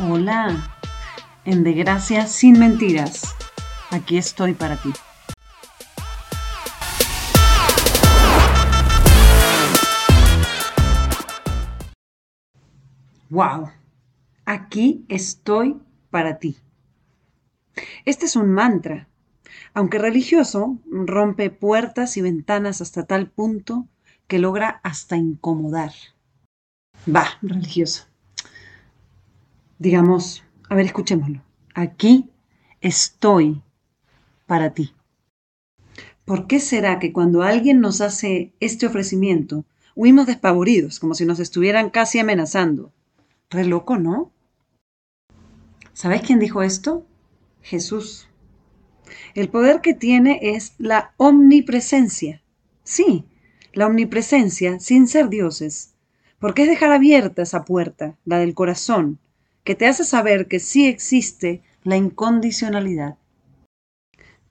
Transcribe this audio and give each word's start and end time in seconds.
Hola, 0.00 0.78
en 1.44 1.64
Desgracia 1.64 2.28
sin 2.28 2.56
mentiras. 2.56 3.34
Aquí 3.90 4.16
estoy 4.16 4.54
para 4.54 4.76
ti. 4.76 4.92
Wow, 13.28 13.70
aquí 14.44 15.04
estoy 15.08 15.80
para 16.10 16.38
ti. 16.38 16.56
Este 18.04 18.26
es 18.26 18.36
un 18.36 18.52
mantra. 18.52 19.08
Aunque 19.74 19.98
religioso, 19.98 20.78
rompe 20.88 21.50
puertas 21.50 22.16
y 22.16 22.22
ventanas 22.22 22.80
hasta 22.80 23.04
tal 23.04 23.30
punto 23.30 23.88
que 24.28 24.38
logra 24.38 24.80
hasta 24.84 25.16
incomodar. 25.16 25.90
Va, 27.12 27.26
religioso. 27.42 28.04
Digamos, 29.78 30.44
a 30.68 30.74
ver, 30.74 30.86
escuchémoslo. 30.86 31.42
Aquí 31.74 32.30
estoy 32.80 33.62
para 34.46 34.74
ti. 34.74 34.92
¿Por 36.24 36.46
qué 36.46 36.60
será 36.60 36.98
que 36.98 37.12
cuando 37.12 37.42
alguien 37.42 37.80
nos 37.80 38.00
hace 38.00 38.52
este 38.60 38.86
ofrecimiento, 38.86 39.64
huimos 39.94 40.26
despavoridos, 40.26 40.98
como 40.98 41.14
si 41.14 41.24
nos 41.24 41.40
estuvieran 41.40 41.90
casi 41.90 42.18
amenazando? 42.18 42.92
Re 43.50 43.64
loco, 43.64 43.98
¿no? 43.98 44.30
¿Sabes 45.92 46.22
quién 46.22 46.38
dijo 46.38 46.62
esto? 46.62 47.06
Jesús. 47.62 48.28
El 49.34 49.48
poder 49.48 49.80
que 49.80 49.94
tiene 49.94 50.38
es 50.42 50.74
la 50.78 51.14
omnipresencia. 51.16 52.42
Sí, 52.82 53.24
la 53.72 53.86
omnipresencia 53.86 54.80
sin 54.80 55.06
ser 55.08 55.28
dioses, 55.28 55.94
porque 56.38 56.62
es 56.62 56.68
dejar 56.68 56.92
abierta 56.92 57.42
esa 57.42 57.64
puerta, 57.64 58.16
la 58.24 58.38
del 58.38 58.54
corazón, 58.54 59.18
que 59.64 59.74
te 59.74 59.86
hace 59.86 60.04
saber 60.04 60.48
que 60.48 60.60
sí 60.60 60.86
existe 60.86 61.62
la 61.84 61.96
incondicionalidad. 61.96 63.16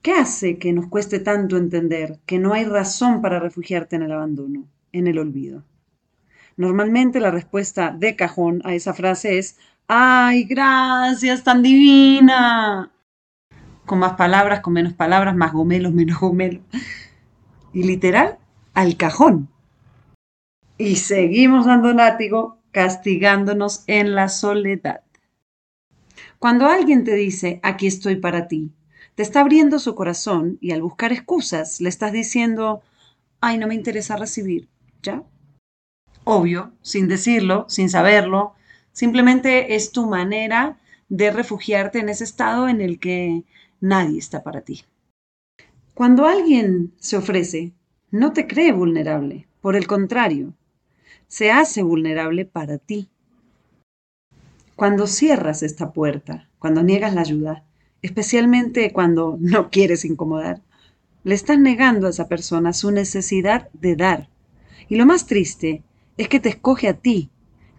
¿Qué 0.02 0.14
hace 0.14 0.58
que 0.58 0.74
nos 0.74 0.88
cueste 0.88 1.20
tanto 1.20 1.58
entender 1.58 2.20
que 2.26 2.40
no 2.40 2.54
hay 2.54 2.66
razón 2.66 3.22
para 3.22 3.40
refugiarte 3.40 3.96
en 3.96 4.04
el 4.04 4.12
abandono, 4.12 4.66
en 4.92 5.08
el 5.08 5.20
olvido? 5.20 5.64
Normalmente 6.56 7.20
la 7.20 7.30
respuesta 7.30 7.92
de 7.92 8.16
cajón 8.16 8.62
a 8.64 8.74
esa 8.74 8.94
frase 8.94 9.38
es, 9.38 9.58
¡ay, 9.88 10.46
gracias, 10.46 11.44
tan 11.44 11.62
divina! 11.62 12.92
Con 13.86 14.00
más 14.00 14.14
palabras, 14.14 14.62
con 14.62 14.74
menos 14.74 14.94
palabras, 14.94 15.36
más 15.36 15.54
gomelos, 15.54 15.94
menos 15.94 16.20
gomelos. 16.20 16.64
Y 17.74 17.84
literal, 17.84 18.38
al 18.74 18.98
cajón. 18.98 19.50
Y 20.78 20.96
seguimos 20.96 21.66
dando 21.66 21.94
látigo, 21.94 22.60
castigándonos 22.78 23.84
en 23.88 24.14
la 24.14 24.30
soledad. 24.30 25.02
Cuando 26.38 26.68
alguien 26.68 27.04
te 27.06 27.16
dice, 27.16 27.60
aquí 27.64 27.88
estoy 27.88 28.18
para 28.18 28.48
ti, 28.48 28.72
te 29.16 29.24
está 29.24 29.40
abriendo 29.40 29.80
su 29.80 29.96
corazón 29.96 30.60
y 30.62 30.74
al 30.74 30.84
buscar 30.84 31.12
excusas 31.12 31.82
le 31.82 31.90
estás 31.90 32.12
diciendo, 32.12 32.84
ay, 33.42 33.58
no 33.58 33.66
me 33.66 33.74
interesa 33.74 34.16
recibir, 34.16 34.70
¿ya? 35.02 35.24
obvio, 36.24 36.72
sin 36.84 37.08
decirlo, 37.08 37.66
sin 37.68 37.90
saberlo, 37.90 38.54
simplemente 38.92 39.74
es 39.74 39.92
tu 39.92 40.06
manera 40.06 40.78
de 41.10 41.32
refugiarte 41.32 41.98
en 41.98 42.10
ese 42.10 42.26
estado 42.26 42.68
en 42.68 42.80
el 42.80 43.00
que 43.00 43.44
nadie 43.82 44.20
está 44.20 44.44
para 44.44 44.62
ti. 44.62 44.84
Cuando 45.96 46.28
alguien 46.28 46.94
se 47.00 47.18
ofrece, 47.18 47.74
no 48.12 48.34
te 48.34 48.46
cree 48.46 48.72
vulnerable, 48.72 49.48
por 49.62 49.76
el 49.76 49.88
contrario, 49.88 50.54
se 51.28 51.52
hace 51.52 51.84
vulnerable 51.84 52.46
para 52.46 52.78
ti. 52.78 53.10
Cuando 54.76 55.08
cierras 55.08 55.64
esta 55.64 55.92
puerta, 55.92 56.50
cuando 56.60 56.84
niegas 56.84 57.14
la 57.14 57.22
ayuda, 57.22 57.64
especialmente 58.02 58.94
cuando 58.94 59.38
no 59.42 59.70
quieres 59.70 60.06
incomodar, 60.06 60.62
le 61.24 61.36
estás 61.36 61.60
negando 61.60 62.08
a 62.08 62.12
esa 62.12 62.28
persona 62.28 62.74
su 62.74 62.92
necesidad 62.92 63.70
de 63.74 63.96
dar. 63.96 64.30
Y 64.88 64.96
lo 64.96 65.06
más 65.06 65.26
triste 65.26 65.84
es 66.16 66.30
que 66.30 66.40
te 66.40 66.50
escoge 66.50 66.88
a 66.88 66.94
ti, 66.94 67.30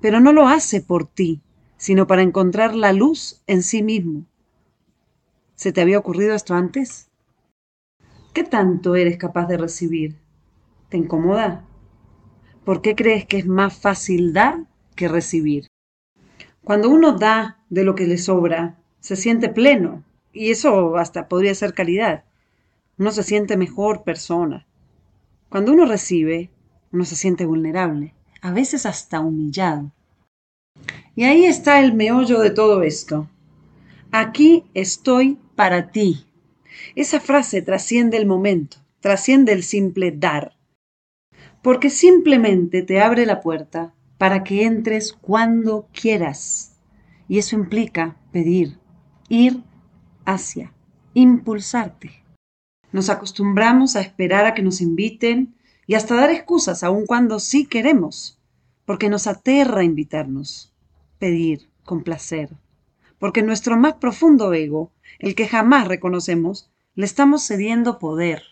pero 0.01 0.21
no 0.21 0.33
lo 0.33 0.49
hace 0.49 0.83
por 0.83 1.07
ti, 1.07 1.41
sino 1.77 2.07
para 2.07 2.23
encontrar 2.23 2.75
la 2.75 2.93
luz 2.93 3.41
en 3.47 3.63
sí 3.63 3.83
mismo. 3.83 4.27
¿Se 5.55 5.73
te 5.73 5.81
había 5.81 5.99
ocurrido 5.99 6.35
esto 6.35 6.55
antes? 6.55 7.09
¿Qué 8.35 8.45
tanto 8.45 8.95
eres 8.95 9.17
capaz 9.17 9.47
de 9.47 9.57
recibir? 9.57 10.17
¿Te 10.89 10.97
incomoda? 10.97 11.65
¿Por 12.69 12.83
qué 12.83 12.95
crees 12.95 13.25
que 13.25 13.39
es 13.39 13.47
más 13.47 13.79
fácil 13.79 14.35
dar 14.35 14.67
que 14.95 15.09
recibir? 15.09 15.69
Cuando 16.63 16.91
uno 16.91 17.13
da 17.13 17.65
de 17.71 17.83
lo 17.83 17.95
que 17.95 18.07
le 18.07 18.19
sobra, 18.19 18.77
se 19.01 19.17
siente 19.17 19.49
pleno, 19.49 20.05
y 20.35 20.51
eso 20.51 20.99
hasta 20.99 21.29
podría 21.29 21.55
ser 21.55 21.73
calidad. 21.73 22.25
Uno 22.99 23.11
se 23.11 23.23
siente 23.23 23.57
mejor 23.57 24.03
persona. 24.03 24.67
Cuando 25.49 25.73
uno 25.73 25.87
recibe, 25.87 26.51
uno 26.93 27.07
se 27.07 27.17
siente 27.17 27.47
vulnerable 27.47 28.13
a 28.43 28.53
veces 28.53 28.85
hasta 28.85 29.21
humillado. 29.21 29.91
Y 31.17 31.25
ahí 31.25 31.47
está 31.47 31.81
el 31.81 31.95
meollo 31.95 32.39
de 32.39 32.51
todo 32.51 32.83
esto. 32.83 33.31
Aquí 34.13 34.67
estoy 34.75 35.39
para 35.57 35.91
ti. 35.91 36.27
Esa 36.97 37.19
frase 37.19 37.63
trasciende 37.63 38.19
el 38.19 38.27
momento, 38.27 38.77
trasciende 39.01 39.53
el 39.53 39.63
simple 39.63 40.13
dar, 40.13 40.58
porque 41.63 41.91
simplemente 41.91 42.83
te 42.83 43.01
abre 43.01 43.27
la 43.27 43.41
puerta 43.41 43.95
para 44.17 44.45
que 44.45 44.65
entres 44.65 45.13
cuando 45.13 45.89
quieras. 45.93 46.77
Y 47.29 47.39
eso 47.39 47.57
implica 47.57 48.17
pedir, 48.33 48.79
ir 49.29 49.63
hacia, 50.25 50.73
impulsarte. 51.15 52.25
Nos 52.93 53.11
acostumbramos 53.11 53.97
a 53.97 54.01
esperar 54.01 54.47
a 54.47 54.55
que 54.55 54.63
nos 54.63 54.81
inviten, 54.81 55.55
y 55.87 55.95
hasta 55.95 56.15
dar 56.17 56.31
excusas 56.31 56.83
aun 56.85 57.07
cuando 57.07 57.41
sí 57.41 57.67
queremos, 57.67 58.39
porque 58.85 59.09
nos 59.09 59.27
aterra 59.27 59.85
invitarnos, 59.85 60.75
pedir, 61.19 61.71
complacer, 61.85 62.51
porque 63.19 63.43
nuestro 63.43 63.77
más 63.77 63.95
profundo 63.95 64.53
ego, 64.53 64.93
el 65.19 65.35
que 65.35 65.49
jamás 65.49 65.89
reconocemos, 65.89 66.71
le 66.95 67.07
estamos 67.07 67.47
cediendo 67.47 67.99
poder. 67.99 68.43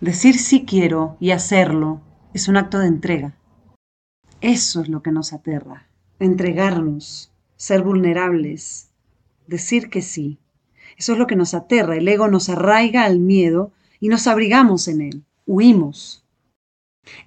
Decir 0.00 0.38
sí 0.38 0.64
quiero 0.66 1.16
y 1.20 1.30
hacerlo 1.30 2.00
es 2.34 2.48
un 2.48 2.56
acto 2.56 2.78
de 2.78 2.88
entrega. 2.88 3.36
Eso 4.40 4.82
es 4.82 4.88
lo 4.88 5.02
que 5.02 5.10
nos 5.10 5.32
aterra, 5.32 5.88
entregarnos, 6.18 7.32
ser 7.56 7.82
vulnerables, 7.82 8.90
decir 9.46 9.88
que 9.88 10.02
sí. 10.02 10.38
Eso 10.98 11.12
es 11.12 11.18
lo 11.18 11.26
que 11.26 11.36
nos 11.36 11.54
aterra, 11.54 11.96
el 11.96 12.06
ego 12.08 12.28
nos 12.28 12.48
arraiga 12.48 13.04
al 13.04 13.18
miedo 13.18 13.72
y 14.00 14.08
nos 14.08 14.26
abrigamos 14.26 14.88
en 14.88 15.00
él 15.00 15.26
huimos. 15.46 16.24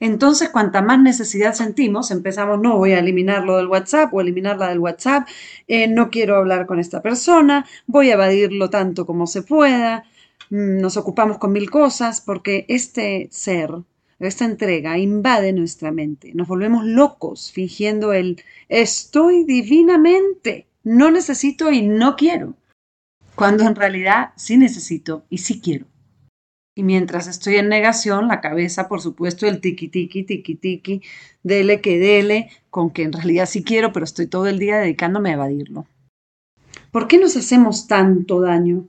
Entonces, 0.01 0.49
cuanta 0.49 0.81
más 0.81 0.99
necesidad 0.99 1.53
sentimos, 1.53 2.11
empezamos, 2.11 2.59
no, 2.59 2.77
voy 2.77 2.91
a 2.91 2.99
eliminarlo 2.99 3.55
del 3.55 3.67
WhatsApp 3.67 4.13
o 4.13 4.19
eliminarla 4.19 4.67
del 4.67 4.79
WhatsApp, 4.79 5.27
eh, 5.67 5.87
no 5.87 6.09
quiero 6.09 6.35
hablar 6.35 6.65
con 6.65 6.79
esta 6.79 7.01
persona, 7.01 7.65
voy 7.87 8.09
a 8.09 8.15
evadirlo 8.15 8.69
tanto 8.69 9.05
como 9.05 9.25
se 9.25 9.41
pueda, 9.41 10.03
nos 10.49 10.97
ocupamos 10.97 11.37
con 11.37 11.51
mil 11.51 11.69
cosas, 11.69 12.21
porque 12.21 12.65
este 12.67 13.27
ser, 13.31 13.71
esta 14.19 14.45
entrega 14.45 14.97
invade 14.97 15.53
nuestra 15.53 15.91
mente, 15.91 16.33
nos 16.33 16.47
volvemos 16.47 16.85
locos 16.85 17.51
fingiendo 17.51 18.13
el 18.13 18.41
estoy 18.67 19.43
divinamente, 19.43 20.67
no 20.83 21.11
necesito 21.11 21.71
y 21.71 21.87
no 21.87 22.15
quiero, 22.15 22.55
cuando 23.35 23.63
en 23.63 23.75
realidad 23.75 24.31
sí 24.35 24.57
necesito 24.57 25.23
y 25.29 25.39
sí 25.39 25.61
quiero. 25.61 25.85
Y 26.75 26.83
mientras 26.83 27.27
estoy 27.27 27.57
en 27.57 27.67
negación, 27.67 28.29
la 28.29 28.39
cabeza, 28.39 28.87
por 28.87 29.01
supuesto, 29.01 29.45
el 29.45 29.59
tiki 29.59 29.89
tiki, 29.89 30.23
tiki 30.23 30.55
tiki, 30.55 31.01
dele 31.43 31.81
que 31.81 31.99
dele, 31.99 32.49
con 32.69 32.91
que 32.91 33.03
en 33.03 33.11
realidad 33.11 33.47
sí 33.47 33.63
quiero, 33.63 33.91
pero 33.91 34.05
estoy 34.05 34.27
todo 34.27 34.47
el 34.47 34.59
día 34.59 34.77
dedicándome 34.77 35.31
a 35.31 35.33
evadirlo. 35.33 35.87
¿Por 36.91 37.07
qué 37.09 37.17
nos 37.17 37.35
hacemos 37.35 37.87
tanto 37.87 38.39
daño? 38.39 38.87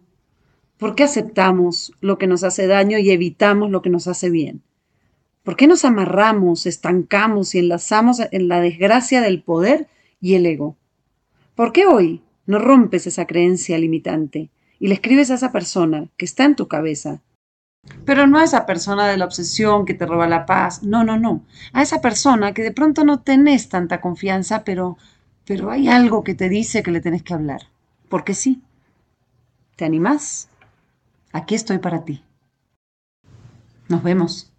¿Por 0.80 0.96
qué 0.96 1.04
aceptamos 1.04 1.92
lo 2.00 2.18
que 2.18 2.26
nos 2.26 2.42
hace 2.42 2.66
daño 2.66 2.98
y 2.98 3.10
evitamos 3.10 3.70
lo 3.70 3.82
que 3.82 3.90
nos 3.90 4.08
hace 4.08 4.30
bien? 4.30 4.62
¿Por 5.44 5.54
qué 5.54 5.68
nos 5.68 5.84
amarramos, 5.84 6.66
estancamos 6.66 7.54
y 7.54 7.58
enlazamos 7.58 8.20
en 8.32 8.48
la 8.48 8.60
desgracia 8.60 9.20
del 9.20 9.42
poder 9.42 9.88
y 10.20 10.34
el 10.34 10.46
ego? 10.46 10.76
¿Por 11.54 11.72
qué 11.72 11.86
hoy 11.86 12.22
no 12.46 12.58
rompes 12.58 13.06
esa 13.06 13.26
creencia 13.26 13.78
limitante 13.78 14.48
y 14.78 14.88
le 14.88 14.94
escribes 14.94 15.30
a 15.30 15.34
esa 15.34 15.52
persona 15.52 16.08
que 16.16 16.24
está 16.24 16.44
en 16.44 16.56
tu 16.56 16.66
cabeza 16.66 17.20
pero 18.04 18.26
no 18.26 18.38
a 18.38 18.44
esa 18.44 18.66
persona 18.66 19.08
de 19.08 19.16
la 19.16 19.24
obsesión 19.24 19.86
que 19.86 19.94
te 19.94 20.06
roba 20.06 20.28
la 20.28 20.44
paz, 20.44 20.82
no, 20.82 21.02
no, 21.04 21.18
no. 21.18 21.44
A 21.72 21.82
esa 21.82 22.00
persona 22.00 22.52
que 22.52 22.62
de 22.62 22.72
pronto 22.72 23.04
no 23.04 23.20
tenés 23.20 23.68
tanta 23.68 24.00
confianza, 24.00 24.64
pero, 24.64 24.98
pero 25.46 25.70
hay 25.70 25.88
algo 25.88 26.22
que 26.22 26.34
te 26.34 26.48
dice 26.48 26.82
que 26.82 26.90
le 26.90 27.00
tenés 27.00 27.22
que 27.22 27.34
hablar. 27.34 27.62
Porque 28.08 28.34
sí. 28.34 28.62
¿Te 29.76 29.84
animás? 29.86 30.50
Aquí 31.32 31.54
estoy 31.54 31.78
para 31.78 32.04
ti. 32.04 32.22
Nos 33.88 34.02
vemos. 34.02 34.52